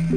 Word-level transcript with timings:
Ngoge, 0.00 0.16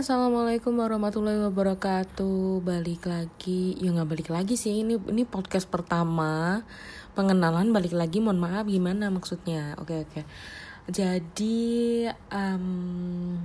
assalamualaikum 0.00 0.72
warahmatullahi 0.80 1.44
wabarakatuh. 1.44 2.64
Balik 2.64 3.04
lagi, 3.04 3.76
ya 3.76 3.92
nggak 3.92 4.08
balik 4.08 4.32
lagi 4.32 4.56
sih. 4.56 4.80
Ini 4.80 4.96
ini 5.12 5.28
podcast 5.28 5.68
pertama 5.68 6.64
pengenalan. 7.12 7.68
Balik 7.68 7.92
lagi, 7.92 8.24
mohon 8.24 8.40
maaf 8.40 8.64
gimana 8.64 9.12
maksudnya? 9.12 9.76
Oke 9.76 10.08
oke. 10.08 10.24
Jadi 10.88 12.08
um, 12.32 13.36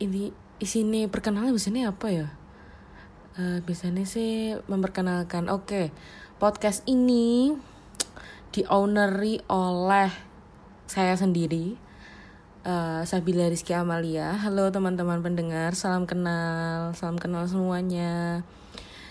ini 0.00 0.32
di 0.56 0.64
sini 0.64 1.04
perkenalan 1.12 1.52
biasanya 1.52 1.92
apa 1.92 2.08
ya? 2.08 2.28
Uh, 3.34 3.58
biasanya 3.66 4.06
sih 4.06 4.54
memperkenalkan. 4.70 5.50
Oke, 5.50 5.90
podcast 6.38 6.86
ini 6.86 7.50
di 8.54 8.62
owneri 8.70 9.42
oleh 9.50 10.06
saya 10.86 11.18
sendiri 11.18 11.74
uh, 12.62 13.02
Sabila 13.02 13.50
Rizky 13.50 13.74
Amalia. 13.74 14.38
Halo 14.38 14.70
teman-teman 14.70 15.18
pendengar, 15.18 15.74
salam 15.74 16.06
kenal, 16.06 16.94
salam 16.94 17.18
kenal 17.18 17.50
semuanya. 17.50 18.46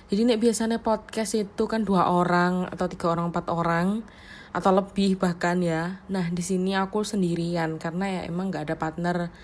Jadi 0.08 0.24
nek 0.24 0.40
biasanya 0.40 0.80
podcast 0.80 1.36
itu 1.36 1.68
kan 1.68 1.84
dua 1.84 2.08
orang 2.08 2.72
atau 2.72 2.88
tiga 2.88 3.12
orang 3.12 3.28
empat 3.28 3.52
orang 3.52 4.08
atau 4.56 4.72
lebih 4.72 5.20
bahkan 5.20 5.60
ya. 5.60 6.00
Nah 6.08 6.32
di 6.32 6.40
sini 6.40 6.80
aku 6.80 7.04
sendirian 7.04 7.76
karena 7.76 8.08
ya 8.08 8.32
emang 8.32 8.56
nggak 8.56 8.72
ada 8.72 8.80
partner 8.80 9.36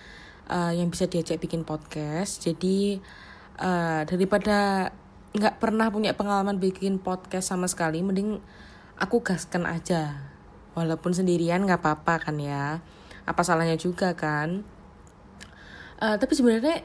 uh, 0.47 0.71
yang 0.71 0.87
bisa 0.87 1.11
diajak 1.11 1.35
bikin 1.43 1.67
podcast. 1.67 2.47
Jadi 2.47 3.03
uh, 3.59 4.01
daripada 4.07 4.89
nggak 5.35 5.61
pernah 5.61 5.93
punya 5.93 6.17
pengalaman 6.17 6.57
bikin 6.57 6.97
podcast 6.97 7.53
sama 7.53 7.69
sekali, 7.69 8.01
mending 8.01 8.41
aku 8.97 9.21
gaskan 9.21 9.69
aja. 9.69 10.31
Walaupun 10.73 11.13
sendirian 11.13 11.67
nggak 11.67 11.83
apa-apa 11.83 12.31
kan 12.31 12.39
ya. 12.39 12.79
Apa 13.27 13.41
salahnya 13.45 13.77
juga 13.77 14.15
kan. 14.17 14.63
Uh, 15.99 16.15
tapi 16.15 16.33
sebenarnya 16.33 16.81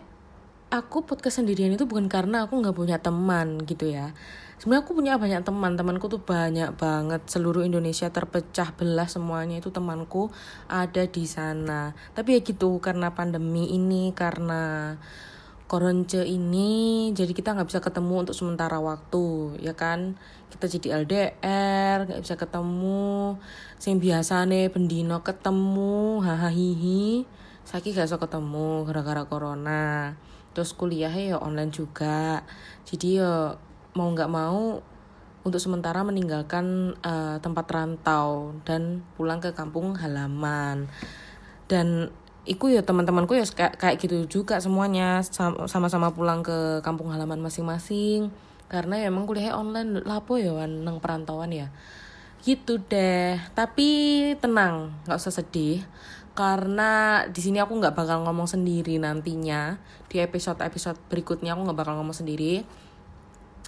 aku 0.74 1.06
podcast 1.06 1.38
sendirian 1.38 1.70
itu 1.70 1.86
bukan 1.86 2.10
karena 2.10 2.50
aku 2.50 2.58
nggak 2.58 2.74
punya 2.74 2.98
teman 2.98 3.62
gitu 3.62 3.88
ya. 3.88 4.10
Sebenarnya 4.58 4.82
aku 4.86 4.92
punya 4.96 5.14
banyak 5.16 5.42
teman. 5.46 5.78
Temanku 5.78 6.10
tuh 6.10 6.22
banyak 6.22 6.74
banget. 6.74 7.22
Seluruh 7.30 7.62
Indonesia 7.62 8.10
terpecah 8.10 8.74
belah 8.74 9.06
semuanya 9.06 9.62
itu 9.62 9.70
temanku 9.70 10.34
ada 10.66 11.06
di 11.06 11.24
sana. 11.30 11.94
Tapi 12.16 12.38
ya 12.38 12.40
gitu 12.42 12.82
karena 12.82 13.14
pandemi 13.14 13.70
ini 13.70 14.10
karena 14.16 14.94
koronce 15.74 16.22
ini 16.22 17.10
jadi 17.18 17.34
kita 17.34 17.50
nggak 17.50 17.66
bisa 17.66 17.82
ketemu 17.82 18.22
untuk 18.22 18.38
sementara 18.38 18.78
waktu 18.78 19.58
ya 19.58 19.74
kan? 19.74 20.14
Kita 20.46 20.70
jadi 20.70 21.02
LDR 21.02 22.06
nggak 22.06 22.22
bisa 22.22 22.38
ketemu. 22.38 23.34
Sing 23.82 23.98
biasa 23.98 24.46
nih 24.46 24.70
bendino 24.70 25.26
ketemu 25.26 26.22
hahaha 26.22 27.26
Saki 27.66 27.90
gak 27.90 28.06
bisa 28.06 28.22
ketemu 28.22 28.86
gara-gara 28.86 29.26
corona. 29.26 30.14
Terus 30.54 30.78
kuliahnya 30.78 31.34
ya 31.34 31.38
online 31.42 31.74
juga. 31.74 32.46
Jadi 32.86 33.18
ya 33.18 33.58
mau 33.98 34.14
nggak 34.14 34.30
mau 34.30 34.78
untuk 35.42 35.58
sementara 35.58 36.06
meninggalkan 36.06 36.94
uh, 37.02 37.42
tempat 37.42 37.66
rantau 37.66 38.54
dan 38.62 39.02
pulang 39.18 39.42
ke 39.42 39.50
kampung 39.50 39.98
halaman. 39.98 40.86
Dan 41.66 42.14
iku 42.44 42.68
ya 42.68 42.84
teman-temanku 42.84 43.32
ya 43.36 43.44
kayak 43.52 43.96
gitu 44.00 44.28
juga 44.28 44.60
semuanya. 44.60 45.24
Sama-sama 45.68 46.12
pulang 46.12 46.44
ke 46.44 46.80
kampung 46.84 47.12
halaman 47.12 47.40
masing-masing. 47.40 48.28
Karena 48.68 49.00
ya 49.00 49.08
emang 49.08 49.24
kuliahnya 49.24 49.56
online. 49.56 50.04
Lapo 50.04 50.36
ya 50.36 50.52
wan? 50.52 50.84
Perantauan 51.00 51.52
ya? 51.52 51.68
Gitu 52.44 52.80
deh. 52.84 53.40
Tapi 53.56 53.88
tenang 54.38 54.92
nggak 55.08 55.18
usah 55.18 55.32
sedih. 55.32 55.84
Karena 56.34 57.22
di 57.30 57.40
sini 57.40 57.62
aku 57.62 57.78
nggak 57.78 57.94
bakal 57.94 58.26
ngomong 58.26 58.50
sendiri 58.50 58.98
nantinya. 59.00 59.78
Di 60.10 60.20
episode 60.20 60.60
episode 60.60 60.98
berikutnya 61.08 61.54
aku 61.56 61.64
nggak 61.64 61.78
bakal 61.78 61.94
ngomong 61.96 62.16
sendiri. 62.16 62.66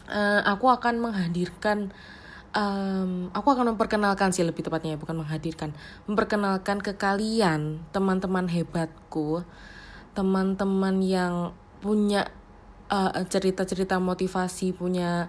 Uh, 0.06 0.38
aku 0.47 0.70
akan 0.70 1.03
menghadirkan 1.03 1.91
um, 2.56 3.28
aku 3.37 3.53
akan 3.53 3.77
memperkenalkan 3.77 4.33
sih 4.33 4.43
lebih 4.43 4.65
tepatnya 4.65 4.97
ya 4.97 4.99
bukan 4.99 5.21
menghadirkan. 5.21 5.77
Memperkenalkan 6.09 6.81
ke 6.81 6.97
kalian 6.97 7.84
teman-teman 7.93 8.49
hebatku 8.49 9.44
teman-teman 10.17 11.05
yang 11.05 11.53
punya 11.84 12.33
uh, 12.89 13.12
cerita-cerita 13.28 14.00
motivasi 14.00 14.72
punya 14.72 15.28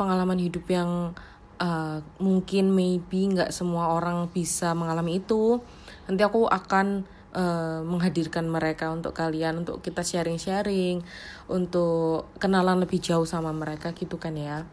pengalaman 0.00 0.40
hidup 0.40 0.64
yang 0.72 1.12
uh, 1.60 2.00
mungkin 2.16 2.72
maybe 2.72 3.28
nggak 3.28 3.52
semua 3.52 3.92
orang 3.92 4.32
bisa 4.32 4.72
mengalami 4.72 5.20
itu. 5.20 5.60
Nanti 6.08 6.24
aku 6.24 6.48
akan 6.48 7.04
uh, 7.36 7.84
menghadirkan 7.84 8.48
mereka 8.48 8.88
untuk 8.88 9.12
kalian 9.12 9.68
untuk 9.68 9.84
kita 9.84 10.00
sharing-sharing 10.00 11.04
untuk 11.52 12.32
kenalan 12.40 12.80
lebih 12.80 13.04
jauh 13.04 13.28
sama 13.28 13.52
mereka 13.52 13.92
gitu 13.92 14.16
kan 14.16 14.32
ya. 14.32 14.64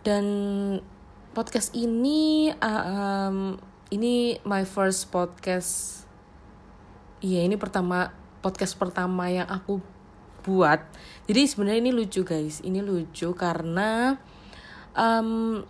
Dan 0.00 0.24
podcast 1.32 1.72
ini 1.76 2.52
uh, 2.52 2.84
um, 2.88 3.38
ini 3.92 4.40
my 4.44 4.64
first 4.64 5.08
podcast. 5.08 6.04
Iya 7.18 7.44
ini 7.44 7.58
pertama 7.58 8.14
podcast 8.40 8.78
pertama 8.78 9.28
yang 9.28 9.48
aku 9.48 9.80
buat. 10.46 10.80
Jadi 11.26 11.40
sebenarnya 11.44 11.80
ini 11.84 11.92
lucu 11.92 12.22
guys. 12.24 12.62
Ini 12.64 12.80
lucu 12.80 13.34
karena 13.34 14.16
um, 14.96 15.60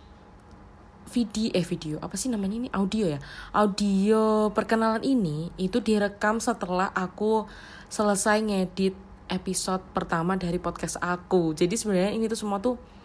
video 1.09 1.49
eh 1.51 1.65
video. 1.65 1.97
Apa 1.99 2.15
sih 2.15 2.29
namanya 2.29 2.55
ini? 2.61 2.69
Audio 2.71 3.05
ya? 3.09 3.19
Audio 3.51 4.53
perkenalan 4.53 5.01
ini 5.01 5.49
itu 5.57 5.81
direkam 5.81 6.37
setelah 6.37 6.93
aku 6.93 7.49
selesai 7.89 8.39
ngedit 8.45 8.93
episode 9.29 9.81
pertama 9.93 10.37
dari 10.37 10.57
podcast 10.61 11.01
aku. 11.01 11.57
Jadi 11.57 11.73
sebenarnya 11.77 12.13
ini 12.13 12.25
tuh 12.29 12.39
semua 12.39 12.61
tuh 12.61 12.98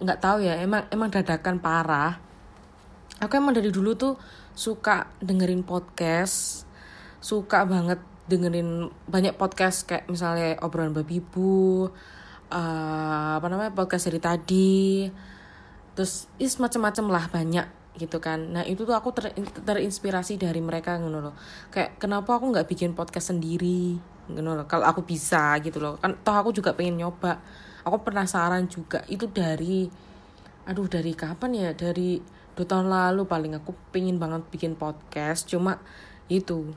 nggak 0.00 0.20
tahu 0.20 0.42
ya 0.42 0.56
emang 0.58 0.88
emang 0.88 1.12
dadakan 1.12 1.60
parah. 1.60 2.18
Aku 3.20 3.36
emang 3.36 3.52
dari 3.52 3.68
dulu 3.68 3.92
tuh 3.94 4.16
suka 4.56 5.12
dengerin 5.20 5.62
podcast 5.62 6.64
suka 7.20 7.68
banget 7.68 8.00
dengerin 8.26 8.88
banyak 9.06 9.36
podcast 9.36 9.84
kayak 9.84 10.08
misalnya 10.08 10.56
obrolan 10.64 10.96
babi 10.96 11.20
bu 11.20 11.86
uh, 12.48 13.32
apa 13.36 13.46
namanya 13.46 13.76
podcast 13.76 14.08
dari 14.08 14.20
tadi. 14.20 15.06
Terus 15.94 16.26
is 16.40 16.56
macam-macam 16.56 17.04
lah 17.12 17.24
banyak 17.28 17.66
gitu 18.00 18.18
kan. 18.22 18.56
Nah 18.56 18.64
itu 18.64 18.88
tuh 18.88 18.96
aku 18.96 19.12
ter, 19.12 19.36
terinspirasi 19.36 20.40
dari 20.40 20.64
mereka 20.64 20.96
gitu 20.96 21.20
loh. 21.20 21.36
Kayak 21.68 22.00
kenapa 22.00 22.40
aku 22.40 22.48
nggak 22.56 22.66
bikin 22.70 22.96
podcast 22.96 23.36
sendiri 23.36 24.00
gitu 24.32 24.40
loh. 24.40 24.64
Kalau 24.64 24.88
aku 24.88 25.04
bisa 25.04 25.60
gitu 25.60 25.76
loh. 25.76 26.00
Kan 26.00 26.16
toh 26.24 26.32
aku 26.32 26.56
juga 26.56 26.72
pengen 26.72 27.04
nyoba 27.04 27.42
aku 27.84 27.96
penasaran 28.06 28.66
juga 28.66 29.04
itu 29.06 29.28
dari 29.30 29.88
aduh 30.64 30.86
dari 30.86 31.12
kapan 31.16 31.50
ya? 31.56 31.70
Dari 31.76 32.20
dua 32.54 32.66
tahun 32.66 32.88
lalu 32.88 33.24
paling 33.24 33.56
aku 33.56 33.72
pengen 33.94 34.20
banget 34.20 34.44
bikin 34.52 34.76
podcast 34.76 35.48
cuma 35.48 35.80
itu 36.30 36.70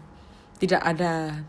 tidak 0.57 0.81
ada 0.81 1.43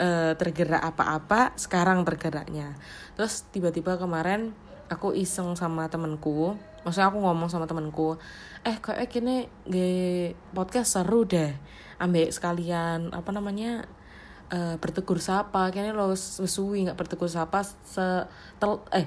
uh, 0.00 0.32
tergerak 0.34 0.80
apa-apa 0.80 1.54
sekarang 1.56 2.02
tergeraknya. 2.02 2.74
Terus 3.18 3.44
tiba-tiba 3.52 4.00
kemarin 4.00 4.56
aku 4.88 5.16
iseng 5.16 5.56
sama 5.56 5.88
temenku 5.88 6.56
maksudnya 6.84 7.08
aku 7.08 7.18
ngomong 7.24 7.48
sama 7.48 7.64
temenku 7.64 8.20
eh 8.64 8.76
kayak 8.76 9.08
gini 9.08 9.48
podcast 10.52 11.00
seru 11.00 11.24
deh 11.24 11.52
ambek 11.96 12.28
sekalian 12.28 13.12
apa 13.16 13.32
namanya 13.32 13.88
uh, 14.52 14.76
bertegur 14.80 15.22
sapa 15.22 15.70
kayaknya 15.72 15.96
lo 15.96 16.12
sesuai 16.12 16.90
nggak 16.90 16.98
bertegur 16.98 17.30
sapa 17.30 17.64
se 17.64 18.28
tel, 18.60 18.82
eh 18.92 19.06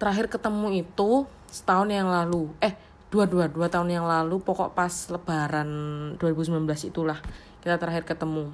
terakhir 0.00 0.28
ketemu 0.30 0.84
itu 0.84 1.28
setahun 1.50 1.88
yang 1.90 2.08
lalu. 2.08 2.50
Eh 2.62 2.74
dua 3.14 3.30
dua 3.30 3.46
dua 3.46 3.70
tahun 3.70 3.94
yang 3.94 4.06
lalu 4.10 4.42
pokok 4.42 4.74
pas 4.74 4.90
lebaran 4.90 5.70
2019 6.18 6.66
itulah 6.90 7.18
kita 7.62 7.78
terakhir 7.78 8.04
ketemu. 8.04 8.50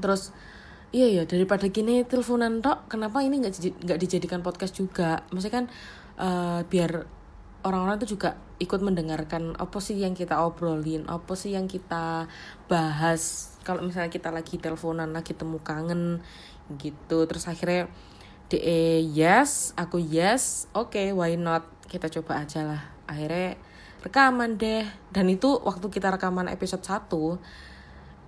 Terus 0.00 0.32
iya 0.90 1.06
ya 1.06 1.22
daripada 1.28 1.68
gini 1.68 2.02
teleponan 2.02 2.64
tok 2.64 2.88
kenapa 2.88 3.20
ini 3.22 3.38
nggak 3.44 3.84
nggak 3.84 3.98
dijadikan 4.00 4.40
podcast 4.40 4.72
juga? 4.72 5.22
Maksudnya 5.28 5.54
kan 5.54 5.64
uh, 6.16 6.60
biar 6.66 7.19
orang-orang 7.64 8.00
itu 8.00 8.16
juga 8.16 8.40
ikut 8.60 8.80
mendengarkan 8.84 9.56
apa 9.56 9.78
sih 9.80 9.96
yang 9.96 10.12
kita 10.12 10.40
obrolin 10.44 11.08
apa 11.08 11.32
sih 11.36 11.56
yang 11.56 11.64
kita 11.68 12.28
bahas. 12.68 13.54
Kalau 13.64 13.84
misalnya 13.84 14.12
kita 14.12 14.32
lagi 14.32 14.56
teleponan 14.56 15.12
lagi 15.12 15.32
temu 15.32 15.60
kangen 15.60 16.20
gitu. 16.76 17.24
Terus 17.24 17.48
akhirnya 17.48 17.88
de 18.50 18.58
yes 19.06 19.70
aku 19.78 20.02
yes 20.02 20.66
oke 20.74 20.96
okay, 20.96 21.12
why 21.12 21.36
not? 21.36 21.64
Kita 21.88 22.08
coba 22.08 22.44
aja 22.44 22.64
lah. 22.64 22.82
Akhirnya 23.08 23.56
rekaman 24.04 24.56
deh. 24.56 24.84
Dan 25.12 25.28
itu 25.28 25.60
waktu 25.60 25.86
kita 25.92 26.12
rekaman 26.16 26.48
episode 26.48 26.84
1 26.84 27.08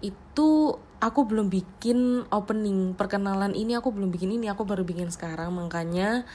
itu 0.02 0.50
aku 0.98 1.20
belum 1.26 1.48
bikin 1.48 2.26
opening. 2.28 2.98
Perkenalan 2.98 3.54
ini 3.54 3.78
aku 3.78 3.94
belum 3.94 4.10
bikin 4.10 4.34
ini 4.34 4.50
aku 4.50 4.66
baru 4.66 4.82
bikin 4.82 5.08
sekarang. 5.08 5.54
Makanya 5.54 6.26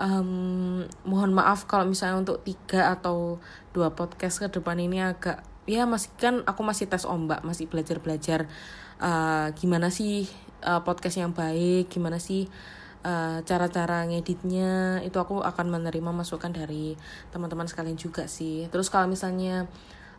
um, 0.00 0.84
mohon 1.04 1.32
maaf 1.32 1.64
kalau 1.68 1.88
misalnya 1.88 2.22
untuk 2.22 2.44
tiga 2.44 2.92
atau 2.94 3.40
dua 3.72 3.92
podcast 3.92 4.40
ke 4.40 4.48
depan 4.48 4.80
ini 4.80 5.02
agak 5.02 5.42
ya 5.66 5.82
masih 5.84 6.14
kan 6.16 6.46
aku 6.46 6.62
masih 6.62 6.86
tes 6.86 7.02
ombak 7.02 7.42
masih 7.42 7.66
belajar 7.66 7.98
belajar 7.98 8.46
uh, 9.02 9.50
gimana 9.58 9.90
sih 9.90 10.30
uh, 10.62 10.80
podcast 10.86 11.18
yang 11.18 11.34
baik 11.34 11.90
gimana 11.90 12.22
sih 12.22 12.46
uh, 13.06 13.38
cara-cara 13.42 14.06
ngeditnya 14.06 15.02
itu 15.06 15.16
aku 15.18 15.42
akan 15.42 15.66
menerima 15.70 16.10
masukan 16.10 16.50
dari 16.50 16.98
teman-teman 17.30 17.70
sekalian 17.70 17.94
juga 17.94 18.26
sih. 18.26 18.66
Terus 18.70 18.90
kalau 18.90 19.06
misalnya 19.06 19.70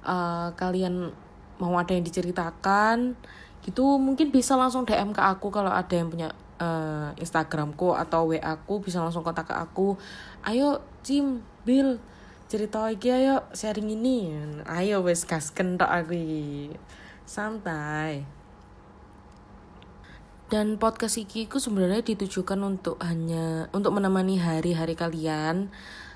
uh, 0.08 0.56
kalian 0.56 1.12
mau 1.60 1.76
ada 1.76 1.92
yang 1.92 2.06
diceritakan 2.06 3.18
gitu 3.66 4.00
mungkin 4.00 4.32
bisa 4.32 4.56
langsung 4.56 4.88
DM 4.88 5.12
ke 5.12 5.20
aku 5.20 5.52
kalau 5.52 5.74
ada 5.74 5.92
yang 5.92 6.08
punya 6.08 6.32
uh, 6.60 7.14
Instagramku 7.18 7.94
atau 7.94 8.34
WA 8.34 8.42
aku 8.42 8.82
bisa 8.84 9.02
langsung 9.02 9.26
kontak 9.26 9.50
ke 9.50 9.56
aku. 9.56 9.98
Ayo 10.46 10.82
Jim 11.02 11.42
Bill 11.64 12.02
cerita 12.48 12.80
lagi 12.84 13.12
ayo 13.12 13.44
sharing 13.52 13.92
ini. 13.92 14.32
Ayo 14.68 15.04
wes 15.04 15.28
gas 15.28 15.52
kentok 15.52 15.90
aku 15.90 16.16
santai. 17.28 18.24
Dan 20.48 20.80
podcast 20.80 21.20
iki 21.20 21.52
ku 21.52 21.60
sebenarnya 21.60 22.08
ditujukan 22.08 22.56
untuk 22.64 22.96
hanya 23.04 23.68
untuk 23.76 23.92
menemani 23.92 24.40
hari-hari 24.40 24.96
kalian. 24.96 25.68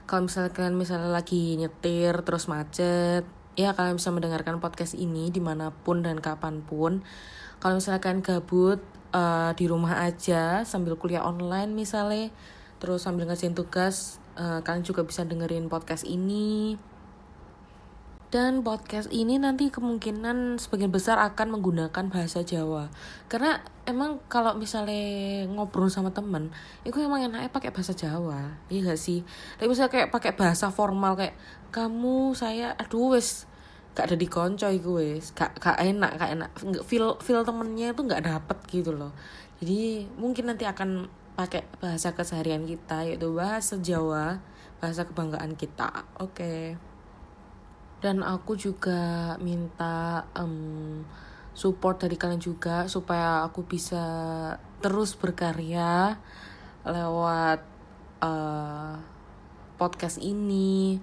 Kalau 0.08 0.28
misalnya 0.28 0.56
kalian 0.56 0.80
misalnya 0.80 1.12
lagi 1.12 1.60
nyetir 1.60 2.24
terus 2.24 2.48
macet 2.48 3.28
ya 3.60 3.76
kalian 3.76 4.00
bisa 4.00 4.16
mendengarkan 4.16 4.64
podcast 4.64 4.96
ini 4.96 5.28
di 5.28 5.44
mana 5.44 5.76
pun 5.76 6.00
dan 6.00 6.24
kapan 6.24 6.64
pun. 6.64 7.04
Kalau 7.60 7.78
misalnya 7.78 8.00
kalian 8.00 8.24
gabut 8.24 8.80
uh, 9.12 9.52
di 9.56 9.66
rumah 9.68 10.04
aja 10.04 10.64
sambil 10.68 10.96
kuliah 10.98 11.24
online 11.24 11.72
misalnya. 11.72 12.32
Terus 12.82 13.06
sambil 13.06 13.30
ngerjain 13.30 13.54
tugas 13.54 14.18
uh, 14.36 14.60
kalian 14.66 14.84
juga 14.84 15.06
bisa 15.06 15.22
dengerin 15.28 15.70
podcast 15.70 16.08
ini. 16.08 16.80
Dan 18.32 18.64
podcast 18.64 19.12
ini 19.12 19.36
nanti 19.36 19.68
kemungkinan 19.68 20.56
sebagian 20.56 20.88
besar 20.88 21.20
akan 21.20 21.52
menggunakan 21.52 22.08
bahasa 22.08 22.48
Jawa. 22.48 22.88
Karena 23.28 23.60
emang 23.84 24.24
kalau 24.32 24.56
misalnya 24.56 25.44
ngobrol 25.52 25.92
sama 25.92 26.16
temen 26.16 26.48
itu 26.88 26.96
emang 27.04 27.28
enaknya 27.28 27.52
pakai 27.52 27.76
bahasa 27.76 27.92
Jawa. 27.92 28.56
Iya 28.72 28.96
gak 28.96 29.02
sih? 29.04 29.28
Tapi 29.60 29.68
misalnya 29.68 29.92
kayak 29.92 30.10
pakai 30.16 30.32
bahasa 30.32 30.72
formal 30.72 31.20
kayak 31.20 31.36
kamu 31.76 32.32
saya 32.32 32.72
aduh 32.80 33.20
wes 33.20 33.51
gak 33.92 34.08
ada 34.08 34.16
di 34.16 34.28
konco 34.28 34.68
gue 34.72 35.20
gak, 35.20 35.60
gak 35.60 35.78
enak 35.80 36.12
gak 36.16 36.32
enak. 36.36 36.50
Feel 36.88 37.20
feel 37.20 37.44
temennya 37.44 37.92
itu 37.92 38.02
nggak 38.04 38.24
dapet 38.24 38.58
gitu 38.72 38.92
loh. 38.96 39.12
Jadi 39.60 40.08
mungkin 40.18 40.52
nanti 40.52 40.66
akan 40.66 41.06
pakai 41.36 41.64
bahasa 41.80 42.12
keseharian 42.12 42.68
kita 42.68 43.08
yaitu 43.08 43.32
bahasa 43.32 43.78
Jawa 43.80 44.40
bahasa 44.80 45.06
kebanggaan 45.06 45.54
kita. 45.60 46.08
Oke. 46.18 46.36
Okay 46.36 46.92
dan 48.02 48.26
aku 48.26 48.58
juga 48.58 49.38
minta 49.38 50.26
um, 50.34 51.06
support 51.54 52.02
dari 52.02 52.18
kalian 52.18 52.42
juga 52.42 52.90
supaya 52.90 53.46
aku 53.46 53.62
bisa 53.62 54.02
terus 54.82 55.14
berkarya 55.14 56.18
lewat 56.82 57.62
uh, 58.26 58.98
podcast 59.78 60.18
ini 60.18 60.98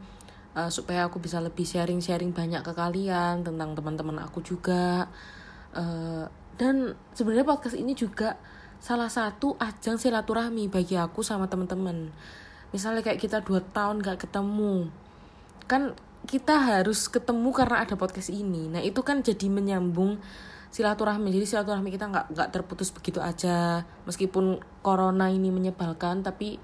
uh, 0.58 0.70
supaya 0.74 1.06
aku 1.06 1.22
bisa 1.22 1.38
lebih 1.38 1.62
sharing-sharing 1.62 2.34
banyak 2.34 2.66
ke 2.66 2.72
kalian 2.74 3.46
tentang 3.46 3.78
teman-teman 3.78 4.18
aku 4.26 4.42
juga. 4.42 5.06
Uh, 5.70 6.26
dan 6.58 6.98
sebenarnya 7.14 7.46
podcast 7.46 7.78
ini 7.78 7.94
juga 7.94 8.34
salah 8.82 9.06
satu 9.06 9.54
ajang 9.62 9.94
silaturahmi 9.94 10.66
bagi 10.66 10.98
aku 10.98 11.22
sama 11.22 11.46
teman-teman. 11.46 12.10
Misalnya 12.74 13.06
kayak 13.06 13.22
kita 13.22 13.38
dua 13.46 13.62
tahun 13.62 14.02
gak 14.02 14.26
ketemu. 14.26 14.90
Kan 15.70 15.94
kita 16.26 16.58
harus 16.58 17.06
ketemu 17.06 17.54
karena 17.54 17.86
ada 17.86 17.94
podcast 17.94 18.28
ini. 18.34 18.66
Nah 18.66 18.82
itu 18.82 19.00
kan 19.06 19.22
jadi 19.22 19.46
menyambung 19.46 20.18
silaturahmi. 20.74 21.30
Jadi 21.32 21.46
silaturahmi 21.48 21.88
kita 21.88 22.10
nggak 22.10 22.26
nggak 22.34 22.48
terputus 22.52 22.92
begitu 22.92 23.22
aja. 23.22 23.86
Meskipun 24.04 24.60
corona 24.84 25.30
ini 25.32 25.48
menyebalkan 25.48 26.20
tapi 26.20 26.60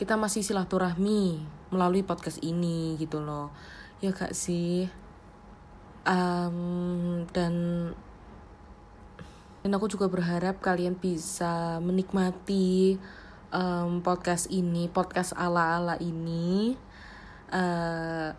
kita 0.00 0.16
masih 0.16 0.40
silaturahmi 0.40 1.44
melalui 1.68 2.00
podcast 2.00 2.40
ini 2.40 2.96
gitu 2.96 3.20
loh. 3.20 3.52
Ya 4.00 4.16
gak 4.16 4.32
sih? 4.32 4.88
Um, 6.08 7.28
dan 7.36 7.52
dan 9.60 9.70
aku 9.76 9.92
juga 9.92 10.08
berharap 10.08 10.64
kalian 10.64 10.96
bisa 10.96 11.84
menikmati 11.84 12.96
um, 13.52 14.00
podcast 14.00 14.48
ini 14.48 14.88
podcast 14.88 15.36
ala 15.36 15.76
ala 15.76 16.00
ini. 16.00 16.80
Uh, 17.52 18.32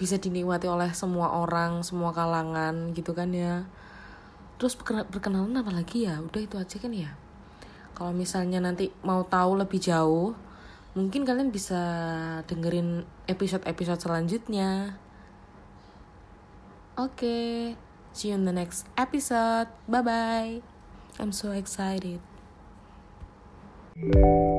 bisa 0.00 0.16
dinikmati 0.16 0.64
oleh 0.64 0.88
semua 0.96 1.44
orang 1.44 1.84
semua 1.84 2.16
kalangan 2.16 2.96
gitu 2.96 3.12
kan 3.12 3.36
ya. 3.36 3.68
Terus 4.56 4.80
perkenalan 4.80 5.60
apa 5.60 5.76
lagi 5.76 6.08
ya? 6.08 6.24
Udah 6.24 6.40
itu 6.40 6.56
aja 6.56 6.80
kan 6.80 6.88
ya? 6.96 7.12
Kalau 7.92 8.16
misalnya 8.16 8.64
nanti 8.64 8.88
mau 9.04 9.28
tahu 9.28 9.60
lebih 9.60 9.76
jauh 9.76 10.32
mungkin 10.94 11.26
kalian 11.26 11.50
bisa 11.50 11.82
dengerin 12.46 13.02
episode-episode 13.26 14.00
selanjutnya. 14.00 14.98
Oke 16.94 17.18
okay, 17.18 17.54
see 18.14 18.30
you 18.30 18.38
in 18.38 18.46
the 18.46 18.54
next 18.54 18.86
episode. 18.94 19.66
Bye 19.90 20.02
bye 20.06 20.54
I'm 21.18 21.30
so 21.30 21.50
excited. 21.54 22.22
thank 23.94 24.53